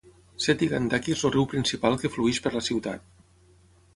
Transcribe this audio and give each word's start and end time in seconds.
Seti 0.45 0.69
Gandaki 0.71 1.13
és 1.15 1.19
el 1.29 1.33
riu 1.35 1.45
principal 1.51 1.99
que 2.03 2.11
flueix 2.15 2.39
per 2.47 2.53
la 2.57 2.65
ciutat. 2.69 3.07